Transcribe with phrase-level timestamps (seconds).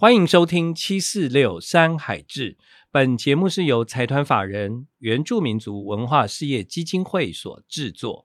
[0.00, 2.56] 欢迎收听七四六山海志。
[2.90, 8.24] 本节目是由财团法人原住民族文化事业基金会所制作。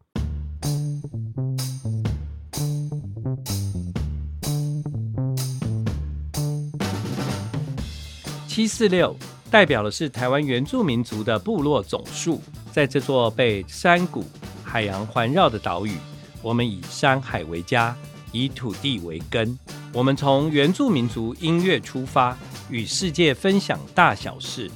[8.48, 9.14] 七四六
[9.52, 14.24] 代表的是台湾原住民族的部落总数，在这座被山谷、
[14.64, 15.98] 海洋环绕的岛屿，
[16.42, 17.94] 我们以山海为家，
[18.32, 19.60] 以土地为根。
[19.96, 22.38] 我们从原住民族音乐出发，
[22.70, 24.70] 与世界分享大小事。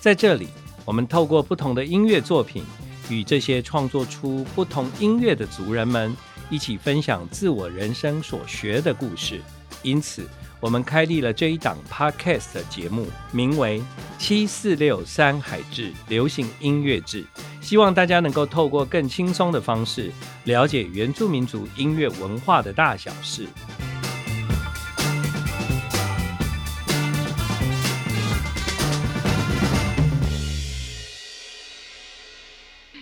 [0.00, 0.48] 在这里，
[0.84, 2.64] 我们透过不同的音乐作品，
[3.08, 6.12] 与这些创作出不同音乐的族人们
[6.50, 9.40] 一起分享自我人生所学的故事。
[9.84, 13.78] 因此，我们开立了这一档 Podcast 的节目，名为
[14.18, 17.22] 《七四六山海志流行音乐志》，
[17.60, 20.10] 希望大家能够透过更轻松的方式，
[20.46, 23.46] 了解原住民族音乐文化的大小事。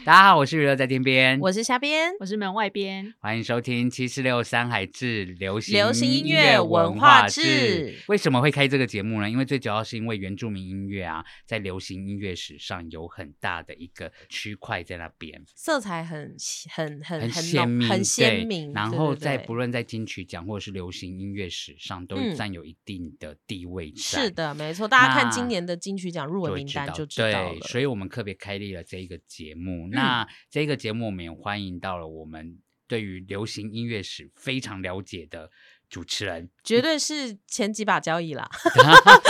[0.04, 7.94] 大家好，我是娱乐在天边，我是虾边，我是门外边，欢迎收听七四六山海志流行流行音乐文化志。
[8.08, 9.30] 为什么会开这个节目呢？
[9.30, 16.34] 因为最主要是因为原住民音乐啊，在流行音乐史上有很大的一个区块在那边，色彩很
[16.68, 18.72] 很很很鲜明，很鲜明。
[18.72, 23.92] 然后在不论在金曲奖或者是流行音乐史上，都占有一定的地位。
[23.94, 24.88] 是的，没错。
[24.88, 27.54] 大家看今年的金曲奖入围名单就知道了。
[27.54, 29.91] 对，所以我们特别开立了这一个节目。
[29.92, 35.50] 那这个节目，我们也欢迎到了我们对于流行音乐史非常了解的
[35.88, 38.48] 主持人，绝对是前几把交椅啦，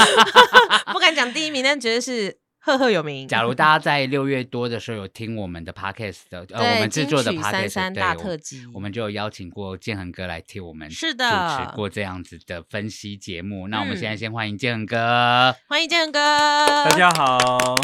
[0.92, 2.41] 不敢讲第一名，但绝对是。
[2.64, 3.26] 赫赫有名。
[3.26, 13.66] 假如大家在六月多的时候有听我们的 podcast 的，呃，我们制作的 podcast，大特辑，我们就有邀请过建恒哥来替我们是的主持过这样子的分析节目。
[13.66, 16.20] 那我们现在先欢迎建恒哥，欢迎建恒哥，
[16.84, 17.74] 大家好，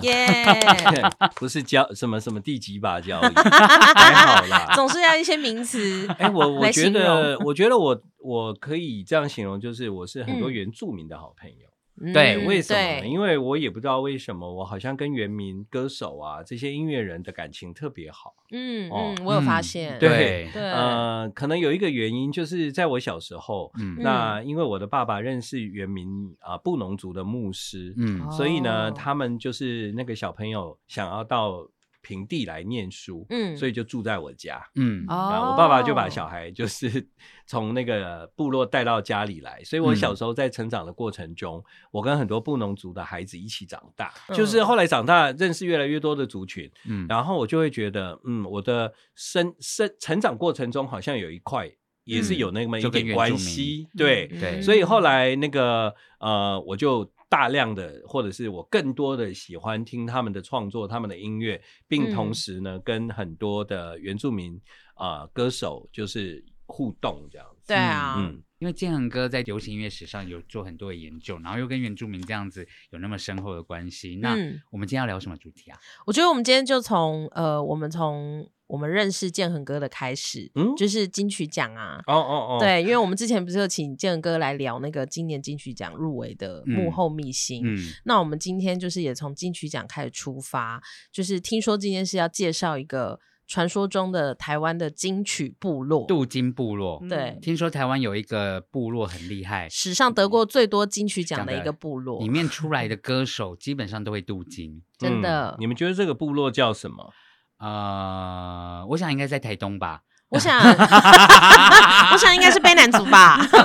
[0.00, 0.46] 耶，
[1.36, 6.08] 不是教什么什么第几把交椅， 还好啦，总是要一些名词。
[6.18, 11.68] 哎，我我觉得，我觉得我我可以这样形容，就是我是很多原住民的好朋友。
[12.12, 13.06] 对，为什么？
[13.06, 18.34] 因为我也不知道为什么，我好像跟原民歌手啊这些音乐人的感情特别好。
[18.50, 19.98] 嗯嗯，我有发现。
[19.98, 31.68] 对对，呃，可能有一个原因，就是在我小时候，那因为我的爸爸认识原民啊布农族的牧师，嗯，所以呢，他们就是那个小朋友想要到。
[32.02, 37.08] 平地来念书，嗯，所以就住在我家，嗯，我爸爸就把小孩就是
[37.46, 51.70] 从那个部落带到家里来，所以我小时候在成长的过程中，我跟很多布农族的孩子一起长大，就是后来长大认识越来越多的族群，嗯，然后我就会觉得，嗯，我的生生成长过程中好像有一块
[52.04, 57.10] 也是有那么一点关系，对对，所以后来那个呃，我就。
[57.32, 64.60] 大量的，或者是我更多的喜欢听他们的创作，他们的音乐，并同时呢，跟很多的原住民
[64.96, 67.51] 啊歌手就是互动这样子。
[67.66, 74.16] 对啊，嗯，因为建恒哥在流行音乐史上有做很多的研究，然后又跟原住民这样子有那么深厚的关系。
[74.16, 74.36] 那
[74.70, 75.78] 我们今天要聊什么主题啊？
[76.06, 78.48] 我觉得我们今天就从呃，我们从。
[78.68, 93.20] 我们认识建恒哥的开始，嗯，就是金曲奖啊，哦哦哦，对，因为我们之前不是有请建恒哥来聊那个今年金曲奖入围的幕后秘辛，嗯，那我们今天就是也从金曲奖开始出发，就是听说今天是要介绍一个
[93.52, 97.04] 传说中的台湾的金曲部落——镀金部落。
[97.06, 105.54] 对，听说台湾有一个部落很厉害，史上得过最多金曲奖的一个部落，里面出来的 歌手基本上都会镀金，真的。
[105.58, 107.12] 你们觉得这个部落叫什么？
[107.58, 110.00] 呃，我想应该在台东吧。
[110.30, 113.36] 我想， 我想应该是卑南族吧。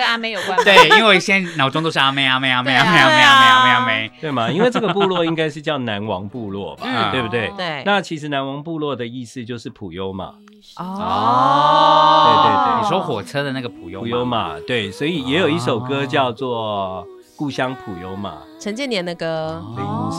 [0.00, 0.58] 跟阿妹有关？
[0.64, 4.50] 对，因为我现在脑中都是阿妹，阿妹，阿妹，阿妹，阿妹，阿妹，阿妹，对吗？
[4.50, 7.52] 因为这个部落应该是叫南王部落吧，对不对？
[7.56, 7.82] 对。
[7.84, 10.32] 那其实南王部落的意思就是普悠嘛。
[10.76, 12.32] 哦。
[12.34, 14.00] 对对对，你说火车的那个普悠。
[14.00, 17.06] 普悠嘛，对，所以也有一首歌叫做。
[17.36, 19.64] 故乡普悠嘛，陈建年的歌。
[19.74, 20.10] 故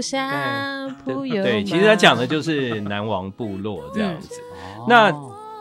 [0.00, 1.44] 乡普悠。
[1.44, 4.28] 对，其实他讲的就是南王部落这样子。
[4.88, 5.12] 那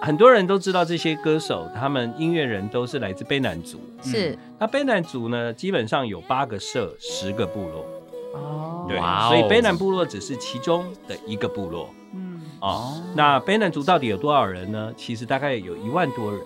[0.01, 3.79] 很多人都知道这些歌手，他们音乐人都是来自卑南族。
[4.01, 4.37] 是。
[4.59, 7.85] 那卑南族呢，基本上有八个社，十个部落。
[8.33, 8.85] 哦。
[8.87, 8.97] 对，
[9.27, 11.89] 所以卑南部落只是其中的一个部落。
[12.13, 12.41] 嗯。
[12.61, 13.01] 哦。
[13.15, 14.93] 那卑南族到底有多少人呢？
[14.95, 16.41] 其实大概有一万多人。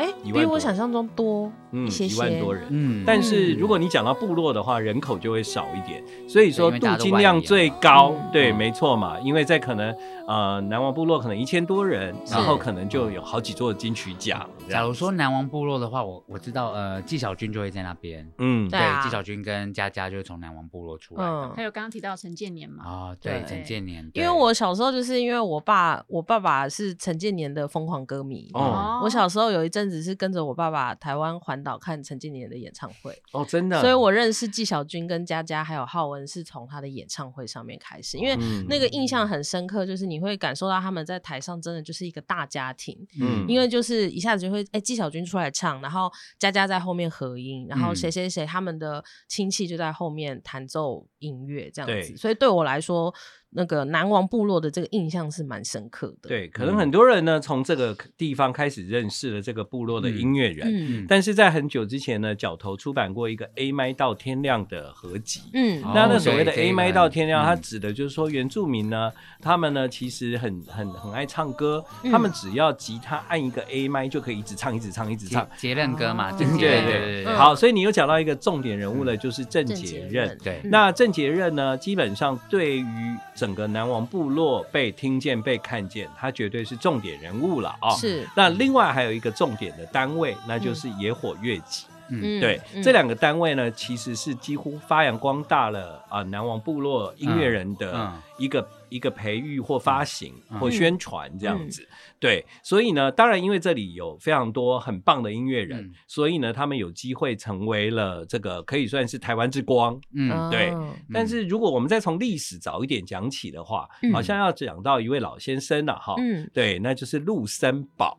[0.00, 2.64] 哎，比我想象中多一些一万多人。
[2.70, 6.02] 嗯，但是如果你讲到部落的话，人口就会少一点。
[6.26, 9.20] 所以说，镀金量最高，对，没错嘛。
[9.20, 9.94] 因为在可能
[10.26, 14.48] 呃南王部落可能一千多人，然后可能就有好几座金曲奖。
[14.68, 18.26] 假如说南王部落的话，我我知道呃纪晓君就会在那边。
[18.38, 21.52] 嗯，对，纪晓君跟佳佳就是从南王部落出来的。
[21.54, 22.84] 还有刚刚提到陈建年嘛？
[22.84, 24.08] 啊，对，陈建年。
[24.14, 28.48] 因为我小时候就是因为我爸，我爸爸是陈建年的疯狂歌迷。
[28.54, 33.20] 哦，我小时候有一阵子是跟着我爸爸台湾环岛看陈建年的演唱会。
[33.32, 33.80] 哦，真的。
[33.80, 38.36] 所以我认识纪晓君跟佳佳还有浩文是从他的演唱会上面开始，因为
[38.68, 42.96] 那个印象很深刻，就是你会感受到他们在台上真的就是一个大家庭。
[43.20, 52.16] 嗯，因为就是一下子就会哎纪晓君出来唱，然后佳佳在后面合音，然后谁谁谁他们的亲戚就在后面弹奏音乐这样子。
[52.16, 53.12] 所以对我来说。
[53.52, 56.28] 那个南王部落的这个印象是蛮深刻的。
[56.28, 60.68] 对，可能很多人呢从这个地方开始认识了这个部落的音乐人。
[60.70, 65.40] 嗯，但是在很久之前呢，角头出版过一个 A 麦到天亮的合集。
[65.52, 69.10] 嗯，那那所谓的 A 麦到天亮，它指的就是说原住民呢，
[69.40, 75.48] 他们呢其实很很很爱唱歌，他们只要吉他按一个 A 麦就可以一直唱，一直唱，一直唱。
[75.56, 77.34] 杰任歌嘛，对对对对。
[77.34, 80.38] 好，所以你又讲到一个重点人物了，就是郑杰任。
[80.42, 87.88] 对，那郑杰任呢，基本上对于整个南王部落被听见、被看见，他绝对是重点人物了啊！
[87.92, 88.28] 是。
[88.36, 91.86] 那另外还有一个重点的单位，那就是野火乐集。
[92.10, 101.88] 嗯，对，这两个单位呢，其实是几乎发扬光大了啊，南王部落音乐人的一个一个培育或发行或宣传这样子。
[102.18, 109.98] 对，所以呢，当然因为这里有非常多很棒的音乐人，所以呢，他们有机会成为了这个可以算是台湾之光。
[110.14, 110.74] 嗯，对。
[111.12, 116.14] 但是如果我们再从历史早一点讲起的话，好像要讲到一位老先生了哈。
[116.18, 118.18] 嗯，对，那就是陆森堡。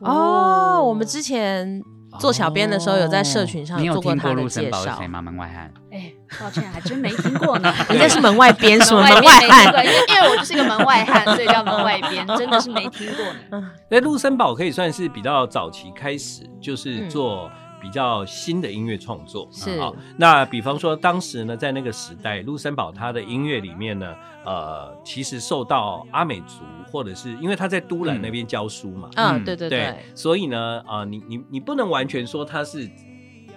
[0.00, 1.82] 哦，我们之前。
[2.18, 5.00] 做小编的时候，有在社群上做过他的介绍。
[5.08, 5.20] 吗？
[5.20, 5.72] 门外汉？
[5.90, 7.72] 哎，抱歉，还真没听过呢。
[7.90, 9.84] 人家是门外边， 什么门外汉？
[9.84, 13.70] 因为因为我就是一个门外汉，所以叫门外边，真的是没听过呢。
[13.90, 19.48] 那陆森堡可以算是比较早期开始，就是做比较新的音乐创作。
[19.52, 19.78] 是。
[19.78, 24.14] 啊，那比方说当时呢，在那个时代，陆森堡他的音乐里面呢，
[24.44, 26.62] 呃，其实受到阿美族。
[26.90, 32.88] 或者是因为他在都兰那边教书嘛，嗯，对对对，所以呢，啊，你你你不能完全说他是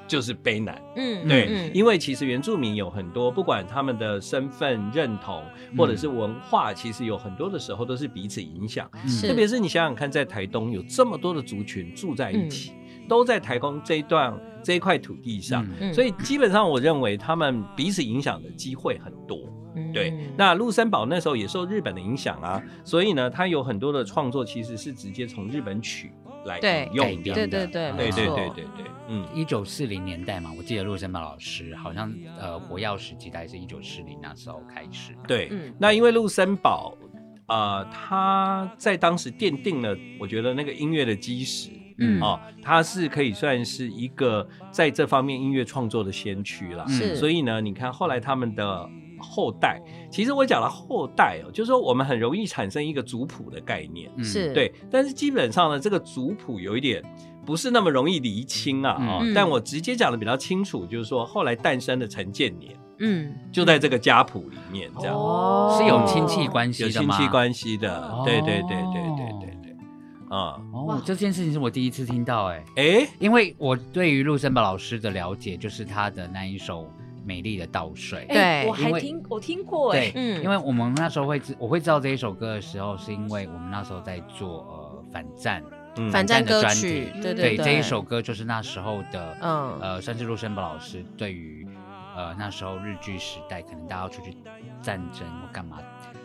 [0.05, 5.41] 就是卑南，嗯，对，因为其实原住民有很多，不管他们的身份认同
[5.77, 8.85] 或者是文化，其实有很多的时候都是彼此影响，
[9.21, 12.73] 特别是你想想看，在台东有这么多的族群住在一起，
[13.11, 19.37] 都在台东这一段这一块土地上，所以基本上我认为他们彼此影响的机会很多。
[19.93, 26.13] 对，那陆森堡那时候也受日本的影响啊，所以呢，他有很多的创作其实是直接从日本曲
[26.45, 26.57] 来
[26.93, 27.33] 用的。
[27.33, 35.11] 对对对，对对对对对，嗯，一九四零年代嘛，我记得陆森堡老师好像呃火药时期大概是一九四零那时候开始。
[35.27, 36.97] 对，那因为陆森堡
[37.47, 41.69] 呃他在当时奠定了我觉得那个音乐的基石，
[42.01, 42.21] 嗯。
[42.21, 46.85] 哦，他是可以算是一个在这方面音乐创作的先驱了。
[46.89, 48.89] 是，所以呢，你看后来他们的。
[49.23, 54.51] 后代，其实我讲了后代哦，就是说我们很容易产生一个族谱的概念，是。
[54.51, 57.03] 对，但是基本上呢，这个族谱有一点
[57.45, 59.21] 不是那么容易厘清啊啊！
[59.35, 65.77] 但我直接讲的比较清楚，就是说后来诞生的陈建年，嗯，就在这个家谱里面，这样哦。
[65.77, 69.50] 是有亲戚关系的有亲戚关系的，对对对对对对
[70.31, 72.63] 对，啊哦，这件事情是我第一次听到，哎。
[72.77, 76.89] 哎，因为我对于陆森堡老师的了解就是他的那一首。
[77.23, 85.63] 美丽的倒水，对，我还听我听过哎，嗯，因为我们那时候会知我会知道这一首歌的时候，是因为我们那时候在做呃反战，
[86.11, 91.65] 反战歌曲，对对对，这一首歌就是那时候的，嗯，呃，算是陆森宝老师对于
[92.27, 94.37] 呃那时候日据时代，可能大家要出去
[94.81, 95.79] 战争或干嘛。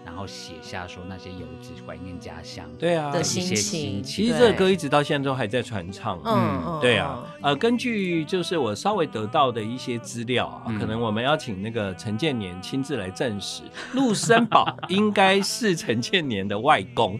[0.05, 6.17] 然后写下说那些游子怀念家乡对啊的心情，其实这个歌一直到现在都还在传唱。
[6.25, 17.19] 嗯，对啊，呃，根据就是我稍微得到的一些资料啊，可能我们要请那个陈建年亲自来证实，陆森堡 应该是陈建年的外公。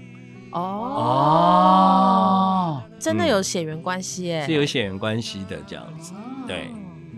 [0.53, 0.63] 哦，
[3.01, 6.15] 真的有血缘关系哎，是有血缘关系的这样子，
[6.47, 6.71] 对。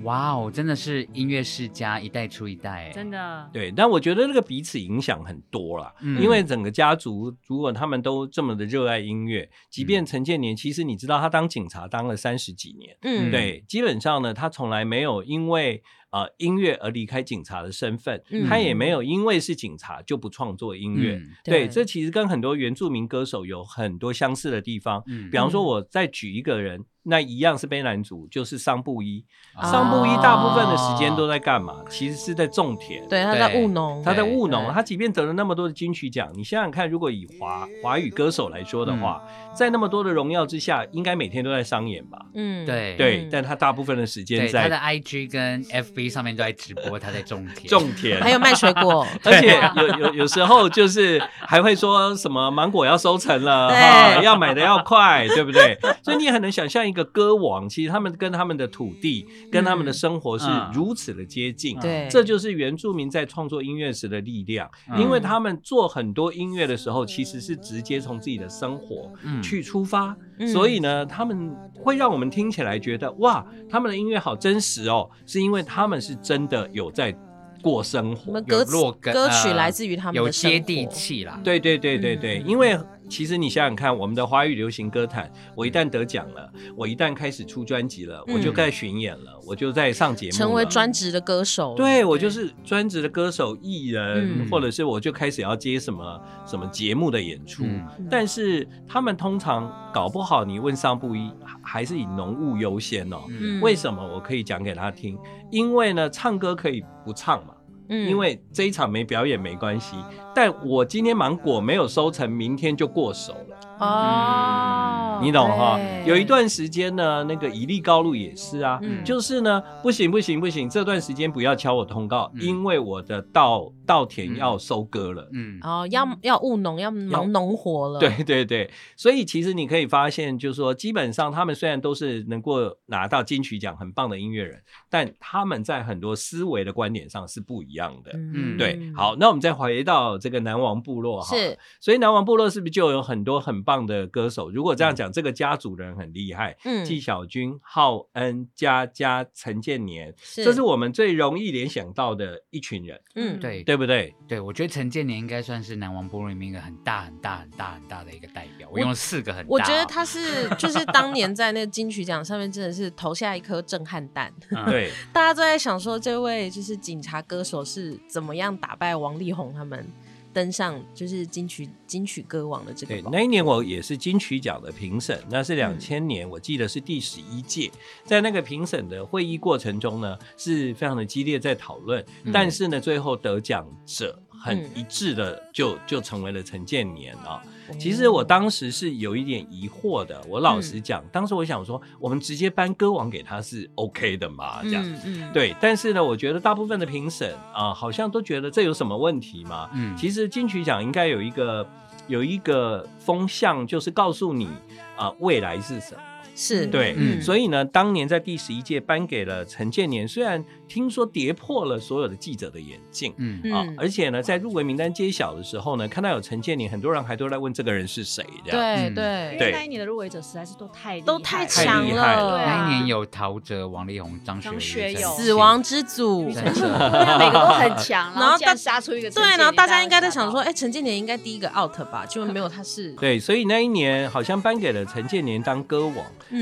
[0.05, 3.51] 哇哦，真的是音乐世家一代出一代，真的。
[3.53, 21.21] 对，但我觉得那个彼此影响很多啦，因为整个家族如果他们都这么的热爱音乐，即便陈建年，其实你知道他当警察当了三十几年，嗯，对，基本上呢，他从来没有因为呃音乐而离开警察的身份，他也没有因为是警察就不创作音乐。
[21.43, 25.03] 对，这其实跟很多原住民歌手有很多相似的地方。
[25.31, 26.85] 比方说，我再举一个人。
[27.09, 29.25] 那一样是悲男主，就是桑布伊。
[29.63, 31.75] 桑布伊大部分的时间都在干嘛？
[31.91, 33.07] 其实是在种田。
[33.09, 34.03] 对，他在务农。
[34.05, 34.73] 他在务农。
[34.73, 39.21] 他即便得了那么多的金曲奖，你想想看，如果以华华语歌手来说的话，
[39.55, 42.19] 在那么多的荣耀之下，应该每天都在商演吧？
[42.35, 43.29] 嗯，对对。
[43.33, 47.69] 但他大部分的时间在他的 IG 跟 FB 上面都在直播他在种田。
[47.69, 55.77] 种田，还有卖水果， 而且有有有时候就是还会说什么芒果要收成了，哈要买的要快，对不对？
[56.03, 57.69] 所以你很能想象一个歌王。
[57.69, 64.69] 其实他们跟他们的土地、跟他们的生活是如此的接近，对，这就是原住民在创作音乐时的力量。
[64.99, 69.13] 因为他们做很多音乐的时候，其实是直接从自己的生活
[69.43, 70.17] 去出发，
[70.53, 77.17] 所以呢，他们会让我们听起来觉得哇，他们的音乐好真实哦，是因为他们是真的有在
[77.63, 78.65] 过生活，歌
[79.01, 81.41] 歌曲来自于他们有接地气啦。
[81.45, 82.79] 对对对对对，因为。
[83.09, 91.75] 其实你想想看，我们的华语流行歌坛，我一旦得奖了，我一旦开始出专辑了，我就该巡演了，我就在上节目，成为专职的歌手。
[91.75, 97.65] 对，我就是专职的歌手、艺人，或者是我就开始要接什么什么节目的演出。
[98.11, 103.19] 但是他们通常搞不好，你问上不一，还是以农务优先哦。
[103.63, 104.07] 为什么？
[104.07, 105.19] 我可以讲给他听，
[105.51, 107.55] 因为呢，唱歌可以不唱嘛。
[107.89, 109.97] 因为这一场没表演没关系，
[110.35, 113.35] 但我今天芒果没有收成，明天就过手。
[113.61, 113.79] 了。
[113.79, 115.79] 哦，你懂哈？
[116.05, 134.61] 有一段时间呢，那个伊利高露也是啊，就是呢，不行不行不行，这段时间不要敲我通告，因为我的稻稻田要收割了，嗯，哦，要要务农，要忙农活了，对对对，所以其实你可以发现，就是说，基本上他们虽然都是能够拿到金曲奖很棒的音乐人，
[134.91, 138.81] 但他们在很多思维的观点上是不一样的，嗯，对。
[138.97, 146.57] 好，那我们再回到这个南王部落哈，是，所以南王部落是不是就有很多很棒的歌手，如果这样讲，这个家族人很厉害。
[146.65, 153.01] 嗯，纪晓君、浩恩、佳佳、陈建年，这是我们最容易联想到的一群人。
[153.15, 154.15] 嗯，对，对不对？
[154.27, 158.69] 对，我觉得陈建年应该算是南王部落里面一个很大、很大、很大、很大的一个代表。
[158.71, 164.33] 我用了四个很大，我觉得他是就是当年在那个金曲奖上面真的是投下一颗震撼弹。
[164.67, 169.87] 对，大家都在想说这位就是警察歌手是怎么样打败王力宏他们。
[170.33, 172.95] 登上就是金曲金曲歌王的这个。
[172.95, 177.71] 对，那一年我也是金曲奖的评审，那是两千年，我记得是第十一届。
[178.05, 187.43] 在那个评审的会议过程中呢，是非常的激烈在讨论，但是呢，最后得奖者很一致的就就成为了陈建年啊。
[187.79, 194.63] 其实我当时是有一点疑惑的，我老实讲，当时我想说，我们直接颁歌王给他是 OK 的嘛？
[194.63, 194.85] 这样，
[195.33, 195.55] 对。
[195.61, 199.69] 但是呢，我觉得大部分的评审啊，好像都觉得这有什么问题吗？
[199.75, 201.69] 嗯，其实金曲奖应该有一个
[202.07, 204.49] 有一个风向，就是告诉你
[204.97, 206.01] 啊，未来是什么。
[206.39, 206.67] 是。
[206.69, 213.53] 对，所以呢，当年在第十一届颁给了陈建年，虽然听说跌破了所有的记者的眼镜，嗯。
[213.53, 235.97] 啊，而且呢，在入围名单揭晓的时候呢，看到有陈建年，很多人还都在问这个人是谁，这样，对对，因为那一年的入围者实在是都太都太强了，那一年有陶喆、王力宏、张学友、死亡之组，每个都很强，然后大杀出一个， 对，然后大家应该在想说，哎，陈建年应该第一个 out 吧，就没有，他是对，所以那一年好像颁给了陈建年当歌王。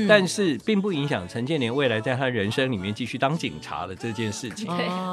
[0.07, 4.67] 但是并不影响陈建年未来在他人生里面继续当警察的这件事情。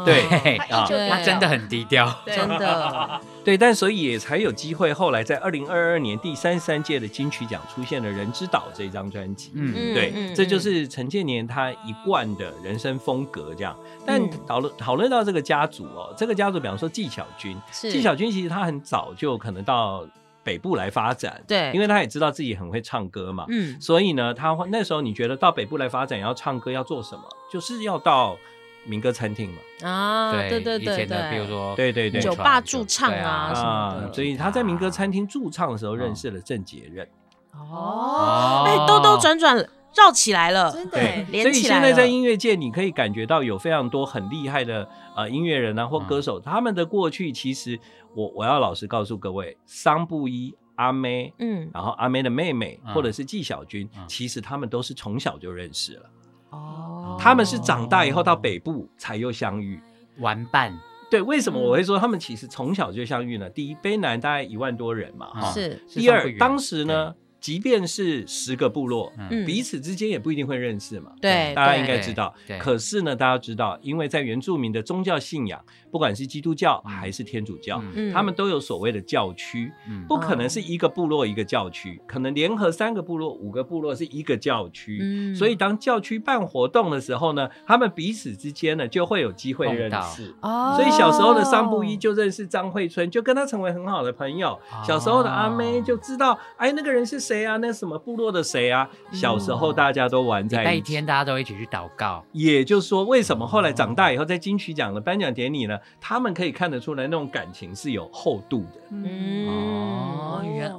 [0.05, 3.21] 对，啊，他真的很低调，真的。
[3.45, 9.53] 对，但所以也才有机会，后来在二零二二年第三十三届的金曲奖出现了《人之岛》这张专辑。
[9.55, 13.77] 嗯，对，这就是陈建年他一贯的人生风格这样。
[14.07, 20.07] 但讨论讨论到这个家族哦，这个家族，比方说纪晓君，纪晓君其实他很早就可能到。
[20.45, 27.23] 北部来发展，对，因为他也知道自己很会唱歌嘛，嗯，所以呢，他那时候你觉得到北部来发展要唱歌要做什么？
[27.51, 28.37] 就是要到
[28.85, 37.09] 民歌餐厅嘛，啊，对对对对，比如说对对对，酒吧驻唱啊什么的，所以他在民歌餐厅驻唱的时候认识了郑杰任，
[37.53, 47.79] 哦，哎，兜兜转转绕起来了，真的，所以现在在音乐界你可以感觉到有非常多很厉害的呃音乐人啊或歌手，他们的过去其实。
[48.17, 56.11] 我我要老实告诉各位，桑布伊、阿妹，嗯，然后阿妹的妹妹，或者是纪晓君，其实他们都是从小就认识了。
[56.51, 59.83] 哦，他们是长大以后到北部才又相遇
[60.19, 60.73] 玩伴。
[61.11, 63.51] 对，为什么我会说他们其实从小就相遇呢？
[63.51, 65.83] 第一，卑南大概一万多人嘛，哈，是。
[65.89, 67.13] 第二，当时呢。
[67.45, 69.13] 即便是十个部落，
[69.45, 71.11] 彼此之间也不一定会认识嘛。
[71.21, 72.35] 对，大家应该知道。
[72.59, 77.83] 可是呢，大家知道，因为在原住民的宗教信仰，不管是基督教还是天主教，
[78.15, 79.71] 他们都有所谓的教区，
[80.09, 85.35] 不可能是一个部落一个教区，可能联合三个部落、五个部落是一个教区。
[85.35, 90.35] 所以当教区办活动的时候呢，他们彼此之间呢就会有机会认识。
[90.41, 94.59] 哦所以小时候的桑布依就认识张惠春，就跟他成为很好的朋友。
[94.83, 97.34] 小时候的阿妹就知道，哎，那个人是谁。
[97.35, 97.57] 谁啊？
[97.57, 98.89] 那什么部落的谁啊？
[99.11, 102.25] 小时候大家都玩在一天，大家都一起去祷告。
[102.31, 105.77] 也就是说，为什么后来长大以后，在金曲奖的颁奖典礼呢？
[106.01, 108.81] 他们可以看得出来，那种感情是有厚度的。
[108.91, 110.73] 嗯，哦，原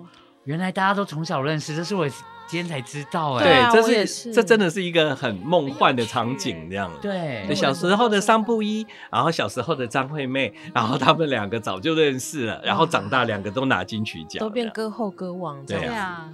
[0.46, 2.08] 原来大家都从小认识，这是我
[2.48, 3.34] 今天才知道。
[3.34, 6.90] 哎，对，这是这真的是一个很梦幻的场景，这样。
[7.02, 15.66] 对，小时候的桑布伊，然后小时候的张惠妹，然后他们两个早就认识了，然后长大两个都拿金曲奖，都变歌后歌王。
[15.66, 16.30] 对啊。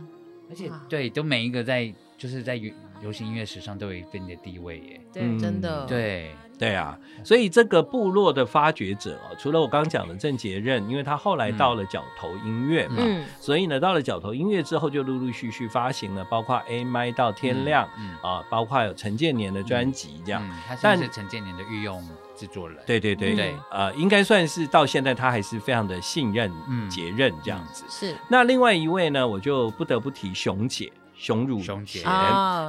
[0.51, 5.01] 而且对，都每一个在就是在流流行音乐史上都有一定的地位耶。
[5.13, 5.85] 对，真的。
[5.85, 12.97] 对对啊，所以这个部落的发掘者哦，除了我刚刚讲的郑杰任，因为他后来到了角头音乐嘛，
[13.39, 17.89] 所以呢，到了角头音乐之后，就陆陆续续发行了，包括 A M 到天亮
[18.21, 20.47] 啊，包括有陈建年的专辑这样。
[20.83, 21.99] 但是陈建年的御用
[22.35, 22.77] 制作人。
[22.85, 26.51] 对对对对，呃，应该算是到现在他还是非常的信任
[26.87, 27.85] 杰任这样子。
[27.89, 28.15] 是。
[28.29, 30.91] 那另外一位呢，我就不得不提熊姐。
[31.21, 32.01] 熊乳熊姐，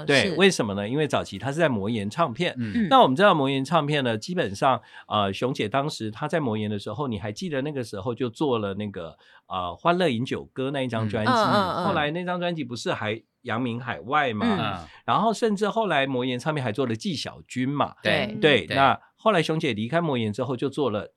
[0.06, 0.86] 对，为什么呢？
[0.86, 2.54] 因为早期他是在魔岩唱片。
[2.90, 4.78] 那我们知道魔岩唱片呢，基本上，
[5.08, 9.16] 呃，熊姐当时她在魔岩的时候，你还记得那个时候就做了那个
[9.46, 11.32] 呃《欢乐饮酒歌》那一张专辑。
[11.32, 14.86] 后来那张专辑不是还扬名海外嘛？
[15.06, 17.94] 然后甚至后来魔岩唱片还做了纪晓君嘛？
[18.38, 18.76] 对对。
[18.76, 21.14] 那后来熊姐离开魔岩之后，就做了。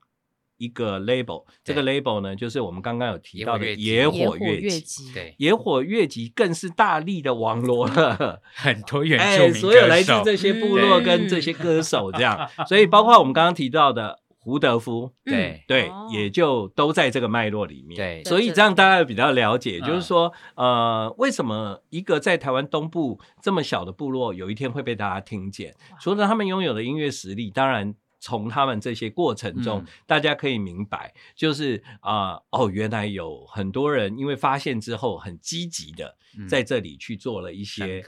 [0.57, 8.41] 一个 label，这个 label 呢，就是我们刚刚有提到的野火乐集，对，野火乐集更是大力的网罗了。
[8.55, 15.63] 很多原住民所有来自这些部落跟这些歌手这样，所以包括我们刚刚提到的胡德夫，对。
[15.67, 25.75] 对，也就都在这个脉络里面，对，所以这样大家比较了解，就是说，呃，为什么一个在台湾东部这么小的部落，有一天会被大家听见？
[25.99, 27.93] 除了他们拥有的音乐实力，当然。
[28.25, 36.17] 从他们这些过程中，大家可以明白，就是啊，哦，原来有很多人因为发现之后，很积极的
[36.49, 38.03] 在这里去做了一些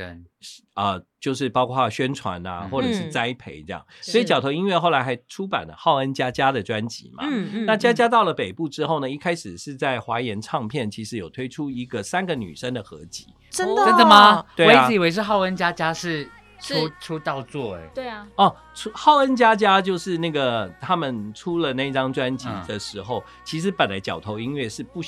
[0.73, 3.85] 啊，就是包括宣传啊，或者是栽培这样。
[4.01, 7.23] 所以角头音乐后来还出版了浩恩佳佳的专辑嘛。
[7.27, 7.65] 嗯嗯。
[7.67, 13.27] 那佳佳到了北部之后呢，一开始是在华研唱片，其实有推出一个三个女生的合集。
[13.51, 13.85] 真的？
[13.85, 14.43] 真的吗？
[14.57, 16.27] 我一直以为是浩恩佳佳是。
[16.59, 25.01] 出出道作哎，对啊，哦，出浩恩佳佳就是那个他们出了那张专辑的时候，其实本来角头音乐是不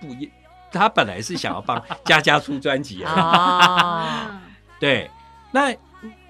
[0.00, 0.30] 不一，
[0.70, 4.40] 他本来是想要帮 佳佳出专辑啊，
[4.78, 5.10] 对，
[5.50, 5.74] 那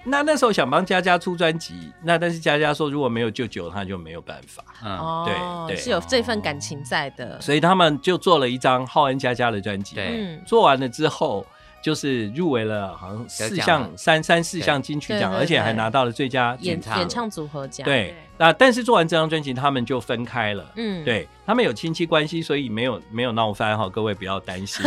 [0.03, 5.25] 那那时候想帮佳佳出专辑，那但是佳佳说如果没有舅舅，他就没有办法，嗯，
[5.67, 11.45] 对对，是有这份感情在的，所以他们就做了一张浩恩佳佳的专辑，对，做完了之后。
[11.83, 17.83] 就是入围了，好像四项三三四项金曲奖，而且还拿到了最佳演演唱组合奖。
[17.83, 20.71] 对，那但是做完这张专辑，他们就分开了。
[20.77, 24.81] 嗯，对他们有亲戚关系，所以没有没有闹翻哈，各位不要担心。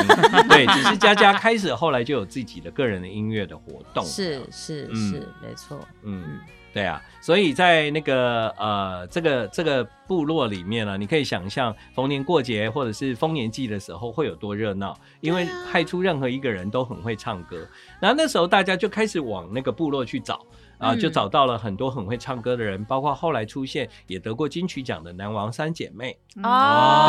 [0.48, 4.02] 对，只是佳佳开始后来就有自己的个人的音乐的活动。
[4.06, 5.78] 是是是，没错。
[6.02, 6.40] 嗯。
[6.76, 17.66] 对啊，所以在那个呃，这个这个部落里面呢，你可以想象逢年过节或者是丰年祭的时候会有多热闹，因为派出任何一个人都很会唱歌。
[17.98, 20.44] 然后那时候大家就开始往那个部落去找
[20.76, 27.08] 啊，就找到了很多很会唱歌的人，包括后来出现也得过金曲奖的南王三姐妹哦，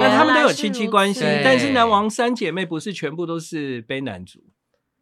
[0.00, 4.40] 对，那他们都有亲戚关系，但是南王三姐妹不是全部都是卑南族。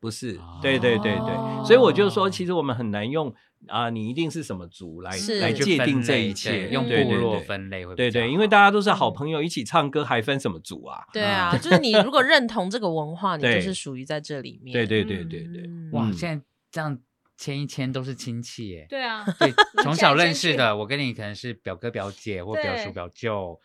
[0.02, 3.32] 不是，对对对对，所以我就说，其实我们很难用
[3.68, 11.04] 啊，你一定是什么族来来界定这一切，用部落分类会对对，因为大家都是好朋友，一起唱歌，还分什么族啊？
[11.12, 14.72] 对 啊，就是你如果认同这个文化，你就是属于在这里面。
[14.72, 16.98] 对对对对对，哇，现在这样
[17.36, 18.86] 牵一牵都是亲戚耶。
[18.88, 23.60] 对啊，对， 从小认识的，我跟你可能是表哥表姐或表叔表舅。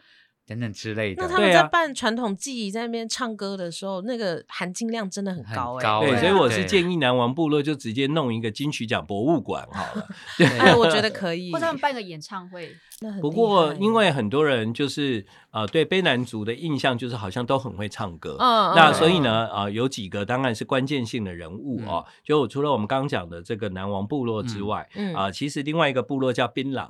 [0.48, 1.22] 等等之类的。
[1.22, 6.00] 那他们在办传统技艺，在那边唱歌的时候，那个含金量真的很高哎。
[6.00, 10.08] 对，所以我是建议南王部落就直接弄一个金曲奖博物馆好了。
[10.58, 11.52] 哎，我觉得可以。
[11.54, 12.74] 或者他们办个演唱会。
[13.22, 18.38] 不过，因为很多人就是呃对卑南族的印象就是好像都很会唱歌。
[18.40, 18.74] 嗯。
[18.74, 22.06] 那所以呢，呃，有几个当然是关键性的人物哦。
[22.24, 26.90] 就除了我们刚刚讲的这个南王部落之外，啊，其实另外一个部落叫槟榔。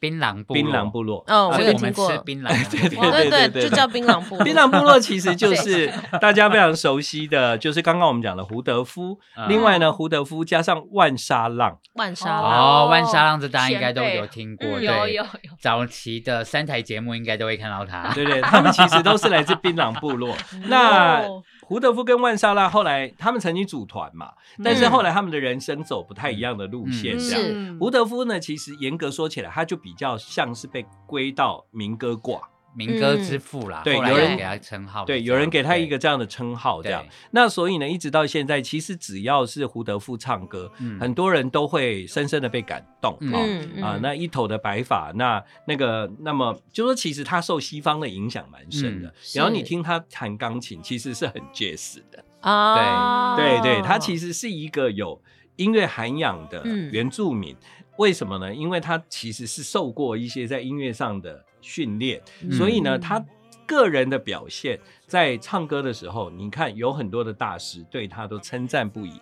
[0.00, 1.22] 槟榔槟榔部落。
[1.28, 2.10] 哦，我有听过。
[2.24, 4.44] 槟榔， 对对对对，就叫槟榔部落。
[4.44, 9.18] 槟榔部落其实就 是大家非常熟悉的，就是刚刚我们讲的胡德夫。
[9.48, 15.24] 另外呢，胡德夫加上万沙浪，万沙浪哦，万沙浪这大家应该都有听过，有有有。
[15.60, 18.10] 早期的三台节目应该都会看到他。
[18.14, 20.34] 对对，他们其实都是来自槟榔部落。
[20.68, 21.22] 那
[21.70, 24.32] 胡德夫跟万莎拉后来他们曾经组团嘛，
[24.64, 27.16] 但是后来他们的人生走不太一样的路线。
[27.16, 32.40] 这样，胡德夫呢，其实严格说起来，他就比较像是被归到民歌挂。
[32.72, 37.04] 民歌之父啦，对，有人给他称号，对，有人给他一个这样的称号，这样。
[37.32, 43.40] 那所以呢，一直到现在，其实只要是胡德夫唱歌，很多人都会深深的被感动啊
[43.82, 43.98] 啊！
[44.00, 49.12] 那一头的白发，那那个，那么就说，其实他受西方的影响蛮深的。
[49.34, 55.20] 然后你听他弹钢琴，其实是很 jazz 的啊，对对对，他其实是一个有
[55.56, 57.56] 音乐涵养的原住民。
[57.96, 58.54] 为什么呢？
[58.54, 61.44] 因为他其实是受过一些在音乐上的。
[61.60, 62.20] 训练，
[62.50, 63.24] 所以呢，他
[63.66, 69.12] 个人的表现在唱歌的时候，你看有很多的大师对他都称赞不已。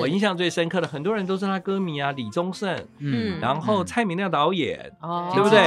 [0.00, 4.90] 我印象最深刻的，很多人都是他歌迷啊，李宗盛，嗯，然后蔡明亮导演，
[5.34, 5.60] 对不对？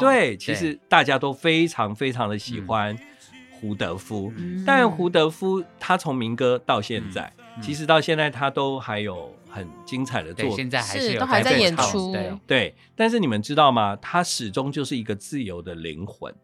[0.00, 2.98] 对，其实大家都非常非常的喜欢
[3.52, 4.32] 胡德夫。
[4.66, 9.32] 但胡德夫他从民歌到现在，其实到现在他都还有。
[9.48, 12.14] 很精彩的作，现在还是都还在演出，
[12.46, 12.74] 对。
[12.94, 13.96] 但是你们知道吗？
[13.96, 16.34] 他始终就是一个自由的灵魂，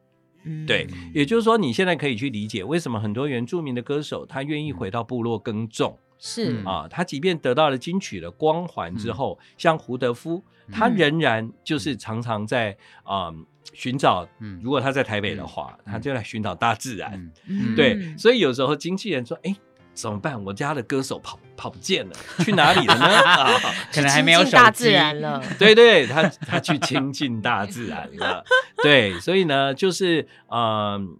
[0.66, 0.86] 对。
[1.12, 6.88] 也就是说，你现在可以去理解为什么很多原住民的歌手他愿意回到部落耕种，是啊。
[6.88, 13.30] 他即便得到了金曲的光环之后，像胡德夫，他仍然就是常常在啊
[13.74, 14.26] 寻找。
[14.62, 17.30] 如果他在台北的话，他就来寻找大自然，
[17.76, 18.16] 对。
[18.16, 19.54] 所以有时候经纪人说：“哎。”
[19.94, 20.42] 怎么办？
[20.44, 23.60] 我家的歌手跑跑不见了，去哪里了呢？
[23.92, 25.42] 可能还没有大自然了。
[25.58, 28.44] 对对，他他去亲近大自然了。
[28.82, 31.16] 对，所以呢，就是嗯，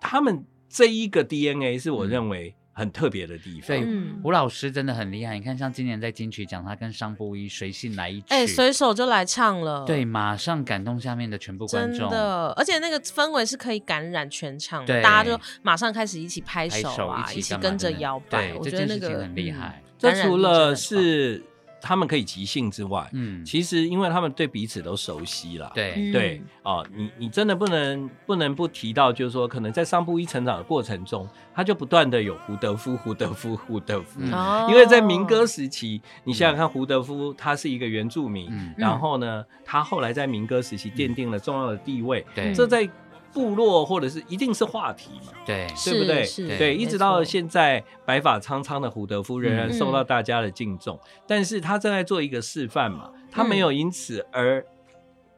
[0.00, 2.54] 他们这一个 DNA 是我认为。
[2.76, 3.86] 很特别的地方，对，
[4.22, 5.34] 吴老师真的很厉害。
[5.34, 18.52] 你看，像今年在金曲奖，他跟商布衣随性来一曲，哎，随手就来唱了，对，马上感动下面的全部观众，真的，而且那个氛围是可以感染全场，大家就马上开始一起拍手啊，一起跟着摇摆。
[18.52, 19.82] 我觉得那个很厉害。
[19.98, 21.42] 这除了是。
[21.80, 26.10] 他们可以即兴之外，嗯，其实因为他们对彼此都熟悉了，对。
[26.12, 34.20] 对啊，你你真的不能不能不提到，就是说可能在桑布伊成长的过程中，他就不断的有胡德夫、胡德夫、胡德夫，
[34.68, 42.88] 因为在民歌时期，你想想看，胡德夫他是一个原住民，然后呢，他后来在民歌时期奠定了重要的地位，对，这在。
[43.36, 45.32] 部落或者是一定是话题嘛？
[45.44, 46.56] 对，对不对？
[46.56, 50.98] 对，一直到现在，白发苍苍的胡德夫仍然受到大家的敬重。
[51.26, 54.64] 但是他正在做一个示范嘛，他没有因此而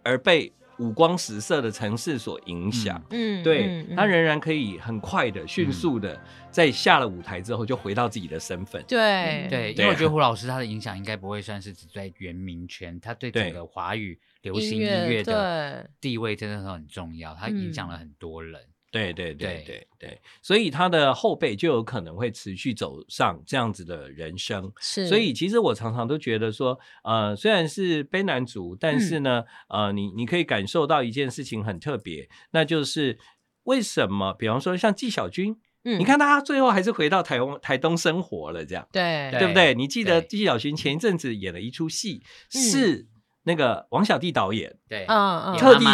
[0.04, 3.02] 而被五光十色的城市所影响。
[3.10, 6.16] 嗯，对他仍然可以很快的、迅速的，
[6.52, 8.80] 在下了舞台之后就回到自己的身份。
[8.86, 14.16] 对对，因为我觉得胡老师他的影响应该不会算是只在原民圈，他对整个华语。
[14.42, 18.60] 流行音乐的地位真的是很重要，它影响了很多人。
[18.90, 24.72] 对对对对对，所以他的后辈就有可能会持续走上这样子的人生。
[24.80, 33.18] 是，所以其实我常常都觉得说，呃，虽然是悲男族，但是呢，呃，你你可以感受到一件事情很特别，那就是
[33.64, 34.32] 为什么？
[34.32, 39.74] 比方说像纪晓君，嗯，你看他最后还是回到台湾台东生活了，这样对对不对？
[39.74, 43.06] 你记得纪晓君前一阵子演了一出戏是。
[43.48, 45.86] 那个王小弟导演，对，嗯嗯，特地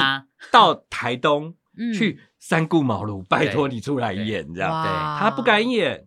[0.51, 1.55] 到台东
[1.97, 4.91] 去三顾茅庐，拜托你出来演，这样，对，
[5.21, 6.05] 他不敢演，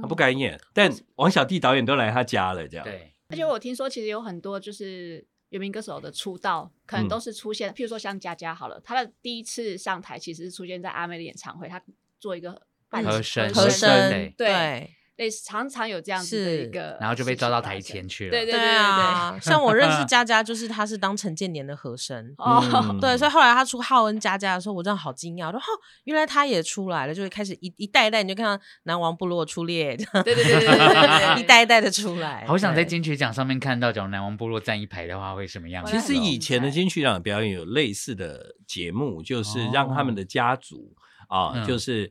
[0.00, 3.12] 他不敢演，但王小弟导演都来他家了，这样，对。
[3.28, 11.82] 而且我听说，其实有很多就是原名歌手的出道，可能都是出现，譬如说像佳佳好了，他的第一次上台其实是出现在阿妹的演唱会，他
[12.20, 12.52] 做一个
[12.88, 14.90] 和声，和声，对。
[15.16, 18.30] 类似常常有这样子的一个，然后就被抓到台前去了。
[18.32, 19.38] 对对对啊！
[19.42, 22.60] 像我认识佳佳，就是他是当陈建年的和声哦。
[23.00, 25.62] 对，所以后来他出浩恩佳佳的时候，我真的好惊讶，说哦，
[26.02, 32.44] 原来他也出来了，就会开始一一代一代，你就看到南王部落出列，对对对对对，一代一代的出来。
[32.48, 35.84] 好想在金曲奖上面看到，假如南王部落站一排的话，会什么样？
[35.86, 40.92] 其实以前的金曲奖表演有类似的节目，就是让他们的家族
[41.28, 42.10] 啊，就是。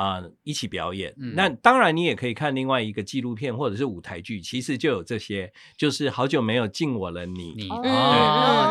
[0.00, 1.14] 啊，一起表演。
[1.34, 7.68] 那当然，你也可以看另外一个纪录片或者是舞台剧，其实就有这些，就是好久没有敬我了你。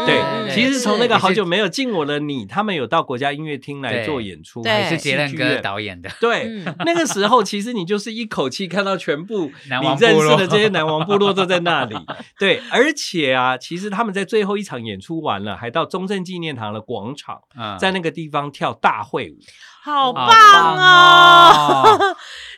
[0.08, 6.10] 对，其实从那个好久没有敬我了你，他们有到国家音乐厅来做演出，还是杰伦哥导演的。
[6.20, 11.96] 对，那个时候其实你就是一口气看到全部 你认识的这些南王部落都在那里。
[12.39, 17.39] 对，而且啊，其实他们在最后一场演出完了，还到中正纪念堂的广场，
[17.80, 19.38] 在那个地方跳大会舞。
[19.82, 22.15] 好棒哦！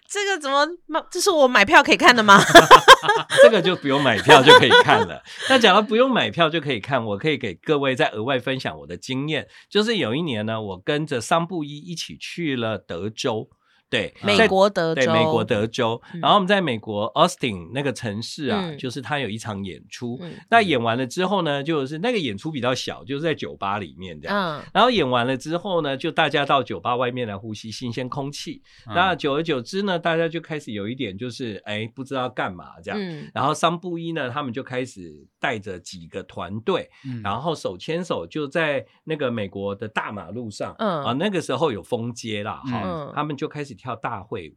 [0.09, 0.67] 这个怎么？
[1.09, 2.41] 这是我买票可以看的吗？
[3.43, 5.21] 这个就不用买票就可以看了。
[5.49, 9.47] 那讲到不用买票就可以看，我可以给各位再额外分享我的经验。
[9.69, 13.49] 就是有一年呢，我跟着桑布伊一起去了德州。
[13.91, 16.01] 对，美国德州，对美国德州。
[16.21, 20.17] 然后我们在美国 Austin 那个城市啊，就是他有一场演出。
[20.49, 24.63] 那演完了之后呢，就是那个演出比较小，就是在酒吧里面这样。
[24.73, 28.61] 然后演完了之后呢，就大家到酒吧外面来呼吸新鲜空气。
[28.85, 32.97] 那久而久之呢，大家就开始有一点就是哎，不知道干嘛这样。
[33.33, 36.89] 然后桑布伊呢，他们就开始带着几个团队，
[37.21, 40.73] 然后手牵手就在那个美国的大马路上。
[40.79, 43.75] 嗯啊，那个时候有封街啦，哈，他们就开始。
[43.81, 44.53] 跳大会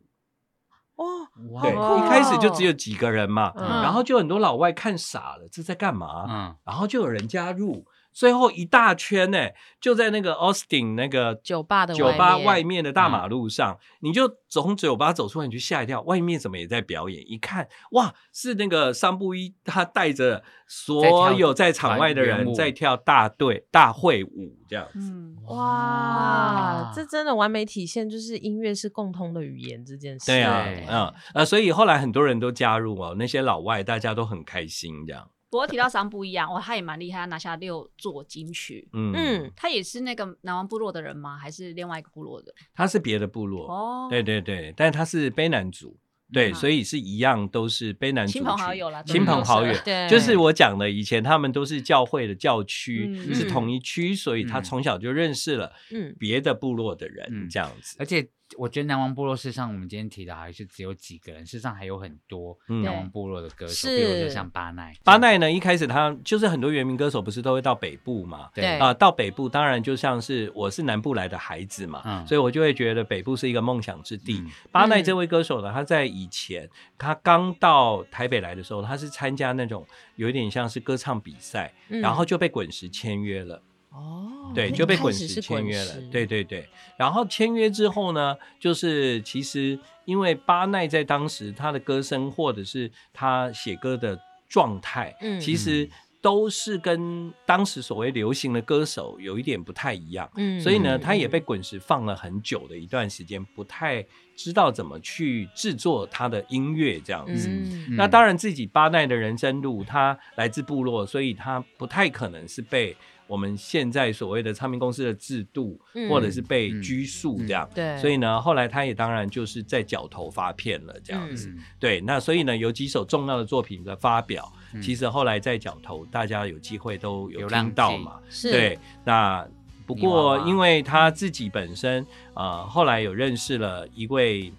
[0.96, 6.26] 舞，哇，对，一开始就只有几个人嘛，然后就很多老外看傻了，这在干嘛？
[6.28, 7.86] 嗯，然后就有人加入。
[8.14, 9.48] 最后一大圈呢，
[9.80, 17.22] 就在那个 Austin 那个酒吧的酒吧外面的大马路上，你就从酒吧走出来，你就吓一跳，外面怎么也在表演？
[17.28, 25.12] 一看，哇，是那个桑布伊，他带着所有在场外的人在跳大队大会舞，这样子。
[25.52, 30.26] 哇，这真的完美体现，就是音乐是共通的语言这件事。
[30.26, 35.28] 对啊，嗯呃，所以后来很多人都加入哦，那些老外大家都很开心这样。
[35.54, 38.88] 不过提到桑不一样，哇，他也蛮厉害，他拿下六座金曲。
[38.92, 41.38] 嗯，他也是那个南王部落的人吗？
[41.38, 42.52] 还是另外一个部落的？
[42.74, 44.08] 他是别的部落哦。
[44.10, 45.96] 对对对，但他是卑南族，
[46.32, 48.32] 对，所以是一样，都是卑南族。
[48.32, 49.72] 亲朋好友啦，亲朋好友。
[49.84, 55.72] 对，就是我讲的，以前他们都是教会的教区，是同一区，所以他从小就认识了
[56.18, 58.28] 别的部落的人，这样子，而且。
[58.56, 64.94] 我觉得南王部落事实上，我们今天提的还是只有几个人，事实上还有很多南王部落的歌手，比如说像巴奈。
[65.02, 68.50] 巴奈呢，一开始他就是很多原名歌手，不是都会到北部嘛？
[68.54, 74.44] 对啊，到北部当然就像是我是南部来的孩子嘛，所以我就会觉得北部是一个梦想之地。
[74.70, 83.62] 巴奈这位歌手呢，他在以前他刚到台北来的时候，他是参加那种有一点像是歌唱比赛，然后就被滚石签约了。
[83.90, 85.94] 哦，对，就被滚石签约了。
[86.10, 95.88] 对对对，然后签约之后呢，就是其实因为巴奈在当时他的歌声或者是他写歌的状态，嗯，其实
[96.20, 104.04] 都是跟当时所谓流行的歌手有一点不太一样，嗯，所以呢，他也被滚石放了很久的一段时间，不太
[104.36, 107.48] 知道怎么去制作他的音乐这样子。
[107.90, 112.96] 那当然，自己巴奈的人生路，他来自部落，所以他不太可能是被。
[113.26, 129.46] 我们现在所谓的唱片公司的制度，或者是被拘束这样，对，所以呢，后来他也当然就是在角头发片了这样子，对，那所以呢，有几首重要的作品的发表，其实后来在角头大家有机会都有听到嘛，对，那
[129.86, 134.52] 不过因为他自己本身呃，后来有认识了一位。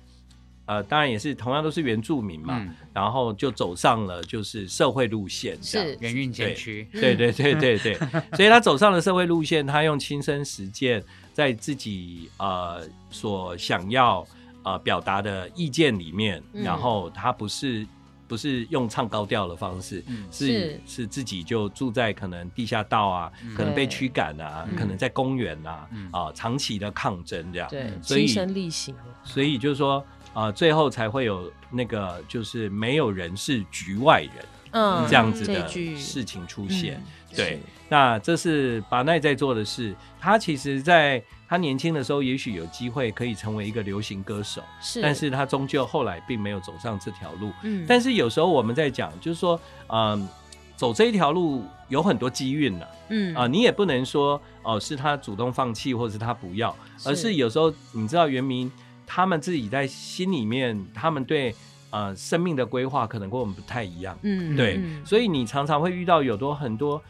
[0.65, 2.60] 呃，当然也是同样都是原住民嘛，
[2.93, 7.93] 然后就走上了就是社会路线，是原运街区，对对对对对，
[8.36, 14.25] 所以他走上了社会路线，他用亲身实践，在自己呃所想要
[14.63, 17.86] 呃表达的意见里面，然后他不是
[18.28, 30.04] 不是用唱高调的方式，是是自己就住在可能地下道啊，可能被驱赶啊，可能在公园啊啊长期的抗争这样，对，亲身力行，所以就是说。
[30.36, 35.65] 啊，最后才会有那个，就是没有人是局外人，嗯，这样子的
[35.98, 37.02] 事情出现。
[37.34, 39.95] 对，那这是巴奈在做的事。
[40.19, 47.52] 他其实在他年轻的时候，也许有机会可以成为一个流行歌手，是，但是他终究后来并没有走上这条路。
[47.63, 50.28] 嗯，但是有时候我们在讲，就是说，嗯，
[50.76, 52.86] 走这一条路有很多机运呢。
[53.08, 58.69] 嗯，啊，你也不能说哦，是他主动放弃，或者是他不要，而是有时候你知道，原名。
[59.06, 61.54] 他们自己在心里面，他们对
[61.89, 67.02] 呃生命的规划可能跟我们不太一样，嗯，对，所以你常常会遇到有多很多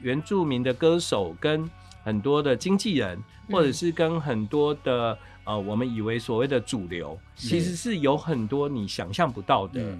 [0.00, 1.68] 原住民的歌手跟
[2.02, 9.98] 很多的经纪人，或者是跟很多的呃我们以为所谓的主流，其实是有很多你想象不到的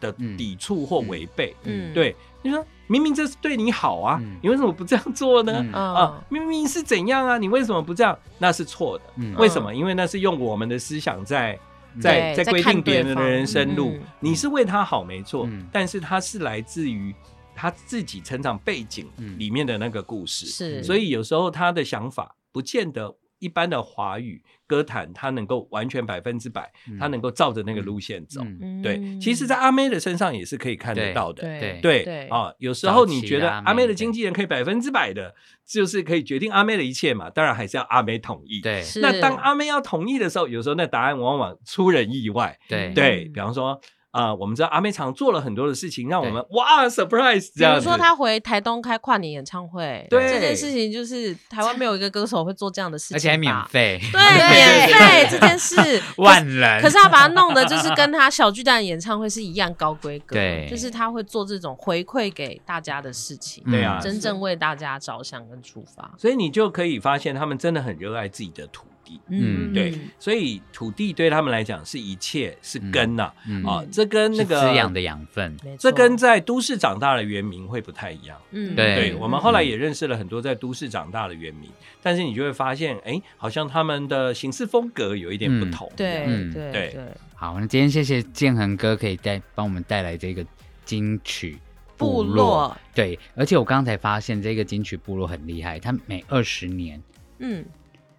[0.00, 1.54] 的抵触或违背。
[1.64, 5.64] 嗯，对，你说明明这是对你好啊，你为什么不这样做呢？
[5.72, 8.18] 啊，明明是怎样啊，你为什么不这样？
[8.38, 9.04] 那是错的。
[9.36, 9.74] 为什么？
[9.74, 11.58] 因为那是用我们的思想在
[12.00, 13.98] 在在规定别人的人生路。
[14.20, 17.14] 你是为他好没错，但是他是来自于
[17.54, 20.46] 他自己成长背景里面的那个故事。
[20.46, 23.14] 是，所以有时候他的想法不见得。
[23.38, 28.40] 一般的华语歌坛，他能够完全百分之百，他能够照着那个路线走。
[28.82, 31.42] 对，其实，在阿妹的身上也是可以看得到的。
[31.42, 35.34] 对对啊，有时候你觉得阿妹的经纪人可以百分之百的，
[35.66, 37.30] 就是可以决定阿妹的一切嘛？
[37.30, 38.60] 当然还是要阿妹同意。
[38.60, 42.58] 对，那当阿妹要同意的时候，有时候那答案往往出人意外。
[42.68, 43.80] 对对，比方说。
[44.10, 47.50] 啊，我们知道阿妹常做了很多的事情，让我们哇 surprise。
[47.54, 55.76] 比如说他回台东开跨年演唱会，对这件事情就是台湾没有一个歌手会做这样的事情，而且还免费， 对免费这件事
[56.16, 56.80] 万人。
[56.80, 68.86] 可是他把它弄的就是跟他小巨蛋演唱会是一样高规格， 对，就是他会做这种回馈给大家的事情，对啊，真正为大家着想跟出发，所以你就可以发现他们真的很热爱自己的土。
[69.28, 73.32] 嗯，对，所以土地对他们来讲是一切，是根呐，
[73.64, 78.36] 啊，这跟那个滋养的养分，这跟在都市长大的原民会不太一样。
[78.50, 81.70] 嗯，对，我们后来也认识了很多在都市长大的原民，
[82.02, 85.90] 但是你就会发现，哎，好像他们的行事风格有一点不同。
[85.96, 86.96] 对，对，对，
[87.34, 90.44] 好，那今天谢谢建恒哥可以带帮我们带来这个
[90.84, 91.58] 金曲
[91.96, 92.76] 部落。
[92.94, 97.00] 对，而且我刚才发现这个金曲部落很厉害，他每二十年，
[97.38, 97.64] 嗯，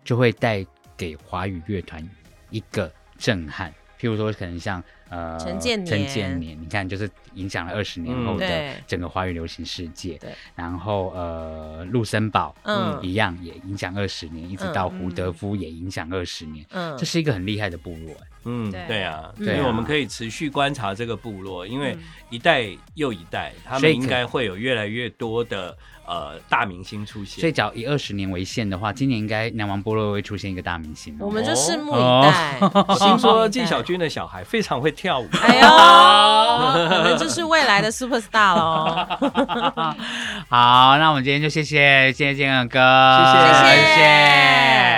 [0.04, 0.65] 就会带。
[0.99, 2.05] 给华语乐团
[2.49, 10.17] 一个震撼，譬如说，可能像呃陈建陈建年，你看，就是影响了二十年后的整个华语流行世界。
[10.17, 12.99] 对，然后呃，陆森堡嗯。
[13.01, 16.65] 一样也影响二十年，一直到胡德夫也影响二十年。
[16.71, 18.13] 嗯，这是一个很厉害的部落。
[18.43, 19.01] 嗯，对。
[19.01, 21.97] 啊，所以我们可以持续观察这个部落，因为
[22.29, 25.77] 一代又一代，他们应该会有越来越多的。
[26.10, 31.15] 呃，大明星出现，所以只要以二十年为限的话，今年应该南王波洛会出现一个大明星。
[31.19, 32.60] 我们就拭目以待。
[32.98, 39.06] 听说纪晓君的小孩非常会跳舞，哎呦， 可能就是未来的 super star 喽。
[40.50, 44.88] 好，那我们今天就谢谢谢谢建哥，谢谢谢谢。